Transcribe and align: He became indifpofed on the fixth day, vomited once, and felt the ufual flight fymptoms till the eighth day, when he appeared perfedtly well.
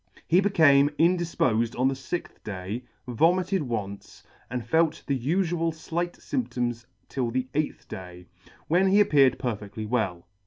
He 0.27 0.41
became 0.41 0.89
indifpofed 0.97 1.77
on 1.79 1.87
the 1.87 1.93
fixth 1.93 2.43
day, 2.43 2.85
vomited 3.07 3.61
once, 3.61 4.23
and 4.49 4.65
felt 4.65 5.03
the 5.05 5.19
ufual 5.19 5.71
flight 5.71 6.13
fymptoms 6.13 6.87
till 7.07 7.29
the 7.29 7.47
eighth 7.53 7.87
day, 7.87 8.25
when 8.67 8.87
he 8.87 8.99
appeared 8.99 9.37
perfedtly 9.37 9.85
well. 9.87 10.25